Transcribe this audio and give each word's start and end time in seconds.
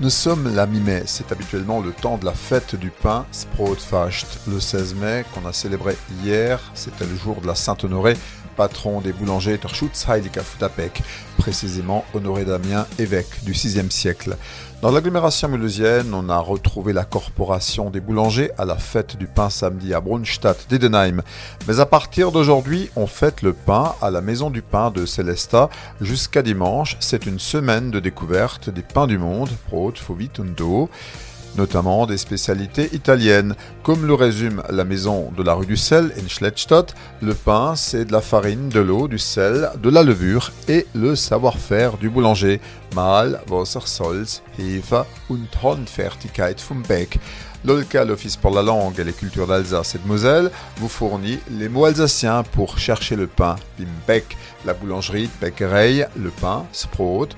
nous 0.00 0.10
sommes 0.10 0.56
la 0.56 0.66
mi-mai, 0.66 1.04
c'est 1.06 1.30
habituellement 1.30 1.80
le 1.80 1.92
temps 1.92 2.18
de 2.18 2.24
la 2.24 2.32
fête 2.32 2.74
du 2.74 2.90
pain, 2.90 3.24
Sprotfast, 3.30 4.40
le 4.48 4.58
16 4.58 4.96
mai, 4.96 5.24
qu'on 5.32 5.48
a 5.48 5.52
célébré 5.52 5.96
hier, 6.24 6.58
c'était 6.74 7.06
le 7.06 7.14
jour 7.14 7.40
de 7.40 7.46
la 7.46 7.54
Sainte-Honorée, 7.54 8.16
patron 8.54 9.00
des 9.00 9.12
boulangers 9.12 9.58
Terschutz 9.58 10.08
Heiliger 10.08 10.40
Futapek, 10.40 11.02
précisément 11.36 12.04
Honoré 12.14 12.44
Damien, 12.44 12.86
évêque 12.98 13.44
du 13.44 13.52
6e 13.52 13.90
siècle. 13.90 14.36
Dans 14.82 14.90
l'agglomération 14.90 15.48
mulhousienne, 15.48 16.12
on 16.12 16.28
a 16.28 16.38
retrouvé 16.38 16.92
la 16.92 17.04
corporation 17.04 17.90
des 17.90 18.00
boulangers 18.00 18.50
à 18.58 18.64
la 18.64 18.76
fête 18.76 19.16
du 19.16 19.26
pain 19.26 19.48
samedi 19.50 19.94
à 19.94 20.00
Brunstadt 20.00 20.66
d'Edenheim. 20.68 21.22
Mais 21.66 21.80
à 21.80 21.86
partir 21.86 22.32
d'aujourd'hui, 22.32 22.90
on 22.94 23.06
fête 23.06 23.42
le 23.42 23.54
pain 23.54 23.94
à 24.02 24.10
la 24.10 24.20
maison 24.20 24.50
du 24.50 24.62
pain 24.62 24.90
de 24.90 25.06
Celesta 25.06 25.70
jusqu'à 26.00 26.42
dimanche. 26.42 26.96
C'est 27.00 27.26
une 27.26 27.38
semaine 27.38 27.90
de 27.90 27.98
découverte 27.98 28.68
des 28.70 28.82
pains 28.82 29.06
du 29.06 29.18
monde, 29.18 29.50
Brot, 29.70 29.94
Fovitundo 29.96 30.90
notamment 31.56 32.06
des 32.06 32.18
spécialités 32.18 32.94
italiennes. 32.94 33.54
Comme 33.82 34.06
le 34.06 34.14
résume 34.14 34.62
la 34.70 34.84
maison 34.84 35.30
de 35.36 35.42
la 35.42 35.54
rue 35.54 35.66
du 35.66 35.76
sel, 35.76 36.12
Schlettstadt, 36.26 36.94
le 37.22 37.34
pain, 37.34 37.76
c'est 37.76 38.06
de 38.06 38.12
la 38.12 38.20
farine, 38.20 38.68
de 38.68 38.80
l'eau, 38.80 39.08
du 39.08 39.18
sel, 39.18 39.70
de 39.82 39.90
la 39.90 40.02
levure 40.02 40.52
et 40.68 40.86
le 40.94 41.14
savoir-faire 41.14 41.96
du 41.96 42.10
boulanger. 42.10 42.60
Mal, 42.94 43.40
Wasser, 43.48 43.80
Salz, 43.84 44.42
Hefe 44.58 45.04
und 45.28 45.48
Handfertigkeit 45.62 46.60
vom 46.60 46.82
Beck. 46.82 47.18
L'OLCA, 47.64 48.04
l'Office 48.04 48.36
pour 48.36 48.50
la 48.50 48.62
langue 48.62 49.00
et 49.00 49.04
les 49.04 49.14
cultures 49.14 49.46
d'Alsace 49.46 49.94
et 49.94 49.98
de 49.98 50.06
Moselle, 50.06 50.50
vous 50.76 50.88
fournit 50.88 51.38
les 51.50 51.70
mots 51.70 51.86
alsaciens 51.86 52.42
pour 52.42 52.78
chercher 52.78 53.16
le 53.16 53.26
pain, 53.26 53.56
Bimbeck, 53.78 54.36
la 54.66 54.74
boulangerie, 54.74 55.30
Bäckerei, 55.40 56.04
le 56.14 56.28
pain, 56.28 56.66
Sprot, 56.72 57.28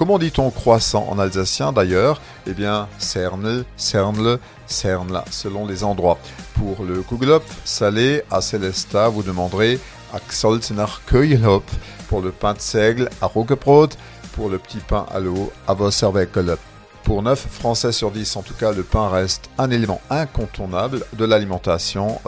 Comment 0.00 0.18
dit-on 0.18 0.50
croissant 0.50 1.06
en 1.10 1.18
alsacien 1.18 1.72
d'ailleurs 1.72 2.22
Eh 2.46 2.54
bien, 2.54 2.88
Cernl, 2.96 3.66
Cernle, 3.76 4.38
Cernla, 4.66 5.26
selon 5.30 5.66
les 5.66 5.84
endroits. 5.84 6.16
Pour 6.54 6.84
le 6.84 7.02
Kugelhopf 7.02 7.58
salé 7.66 8.22
à 8.30 8.40
Celesta, 8.40 9.10
vous 9.10 9.22
demanderez 9.22 9.78
Axolzener 10.14 10.86
Keuilhopf. 11.04 11.70
Pour 12.08 12.22
le 12.22 12.30
pain 12.30 12.54
de 12.54 12.60
seigle 12.60 13.10
à 13.20 13.26
Roquebrot. 13.26 13.88
Pour 14.32 14.48
le 14.48 14.58
petit 14.58 14.78
pain 14.78 15.04
à 15.12 15.20
l'eau 15.20 15.52
à 15.68 15.74
Vosserwekel. 15.74 16.56
Pour 17.04 17.22
9 17.22 17.38
Français 17.38 17.92
sur 17.92 18.10
10, 18.10 18.36
en 18.36 18.42
tout 18.42 18.54
cas, 18.54 18.72
le 18.72 18.84
pain 18.84 19.10
reste 19.10 19.50
un 19.58 19.70
élément 19.70 20.00
incontournable 20.08 21.04
de 21.12 21.26
l'alimentation. 21.26 22.18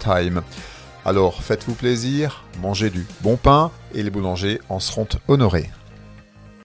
Time. 0.00 0.40
Alors 1.04 1.42
faites-vous 1.42 1.74
plaisir, 1.74 2.44
mangez 2.62 2.88
du 2.88 3.06
bon 3.20 3.36
pain 3.36 3.70
et 3.92 4.02
les 4.02 4.08
boulangers 4.08 4.58
en 4.70 4.80
seront 4.80 5.08
honorés. 5.28 5.68